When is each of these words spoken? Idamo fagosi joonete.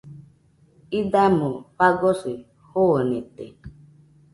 Idamo 0.99 1.51
fagosi 1.77 2.33
joonete. 2.67 3.45